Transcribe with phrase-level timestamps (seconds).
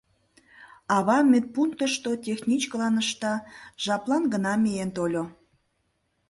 [0.95, 3.33] Ава медпунктышто техничкылан ышта,
[3.83, 5.23] жаплан гына миен тольо.